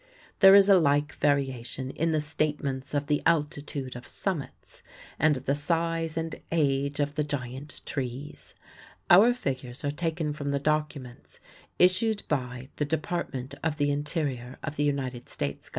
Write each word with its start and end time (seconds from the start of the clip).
There 0.39 0.55
is 0.55 0.67
a 0.67 0.79
like 0.79 1.13
variation 1.13 1.91
in 1.91 2.11
the 2.11 2.19
statements 2.19 2.95
of 2.95 3.05
the 3.05 3.21
altitude 3.23 3.95
of 3.95 4.07
summits, 4.07 4.81
and 5.19 5.35
the 5.35 5.53
size 5.53 6.17
and 6.17 6.37
age 6.51 6.99
of 6.99 7.13
the 7.13 7.23
giant 7.23 7.81
trees. 7.85 8.55
Our 9.11 9.35
figures 9.35 9.85
are 9.85 9.91
taken 9.91 10.33
from 10.33 10.49
the 10.49 10.59
documents 10.59 11.39
issued 11.77 12.23
by 12.27 12.69
the 12.77 12.85
Department 12.85 13.53
of 13.63 13.77
the 13.77 13.91
Interior 13.91 14.57
of 14.63 14.75
the 14.75 14.83
United 14.85 15.29
States 15.29 15.69
Government. 15.69 15.69